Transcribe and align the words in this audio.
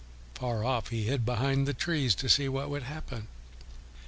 Far 0.33 0.65
off 0.65 0.87
he 0.87 1.03
hid 1.03 1.27
behind 1.27 1.67
the 1.67 1.75
trees 1.75 2.15
to 2.15 2.27
see 2.27 2.49
what 2.49 2.71
would 2.71 2.81
happen. 2.81 3.27